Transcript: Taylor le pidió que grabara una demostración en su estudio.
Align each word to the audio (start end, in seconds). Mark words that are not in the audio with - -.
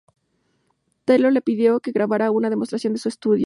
Taylor 1.05 1.31
le 1.31 1.43
pidió 1.43 1.79
que 1.79 1.91
grabara 1.91 2.31
una 2.31 2.49
demostración 2.49 2.93
en 2.93 2.97
su 2.97 3.07
estudio. 3.09 3.39